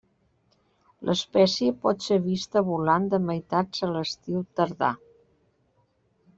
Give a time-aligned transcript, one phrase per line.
[1.09, 4.93] L'espècie pot ser vista volant de meitats a l'estiu tardà.